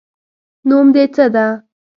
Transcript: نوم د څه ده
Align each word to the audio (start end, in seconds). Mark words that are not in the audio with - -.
نوم 0.67 0.87
د 0.93 0.97
څه 1.13 1.25
ده 1.33 1.45